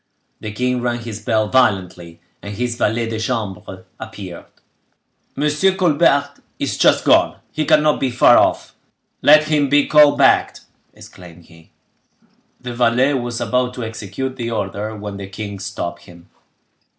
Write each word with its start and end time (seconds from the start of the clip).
The 0.39 0.51
king 0.51 0.81
rang 0.81 1.01
his 1.01 1.23
bell 1.23 1.47
violently, 1.47 2.19
and 2.41 2.55
his 2.55 2.73
valet 2.75 3.07
de 3.07 3.19
chambre 3.19 3.85
appeared. 3.99 4.47
"Monsieur 5.35 5.75
Colbert 5.75 6.39
is 6.57 6.75
just 6.75 7.05
gone; 7.05 7.35
he 7.51 7.65
cannot 7.65 7.99
be 7.99 8.09
far 8.09 8.35
off. 8.35 8.73
Let 9.21 9.43
him 9.43 9.69
be 9.69 9.85
called 9.85 10.17
back!" 10.17 10.57
exclaimed 10.95 11.45
he. 11.45 11.69
The 12.59 12.73
valet 12.73 13.13
was 13.13 13.39
about 13.39 13.75
to 13.75 13.83
execute 13.83 14.37
the 14.37 14.49
order, 14.49 14.95
when 14.95 15.17
the 15.17 15.27
king 15.27 15.59
stopped 15.59 16.01
him. 16.05 16.27